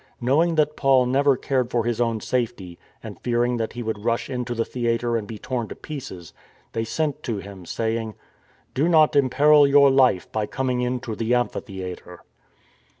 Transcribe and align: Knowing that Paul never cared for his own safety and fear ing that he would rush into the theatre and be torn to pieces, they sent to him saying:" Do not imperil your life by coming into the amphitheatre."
Knowing 0.19 0.55
that 0.55 0.75
Paul 0.75 1.05
never 1.05 1.37
cared 1.37 1.69
for 1.69 1.85
his 1.85 2.01
own 2.01 2.21
safety 2.21 2.79
and 3.03 3.19
fear 3.19 3.43
ing 3.45 3.57
that 3.57 3.73
he 3.73 3.83
would 3.83 4.03
rush 4.03 4.31
into 4.31 4.55
the 4.55 4.65
theatre 4.65 5.15
and 5.15 5.27
be 5.27 5.37
torn 5.37 5.67
to 5.67 5.75
pieces, 5.75 6.33
they 6.73 6.83
sent 6.83 7.21
to 7.21 7.37
him 7.37 7.67
saying:" 7.67 8.15
Do 8.73 8.89
not 8.89 9.15
imperil 9.15 9.67
your 9.67 9.91
life 9.91 10.27
by 10.31 10.47
coming 10.47 10.81
into 10.81 11.15
the 11.15 11.35
amphitheatre." 11.35 12.23